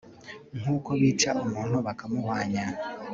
nk'uko 0.59 0.89
bica 1.01 1.29
umuntu 1.43 1.77
bakamuhwanya 1.85 2.65